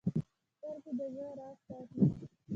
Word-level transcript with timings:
سترګې 0.53 0.91
د 0.97 0.99
زړه 1.13 1.29
راز 1.37 1.57
ساتي 1.67 1.99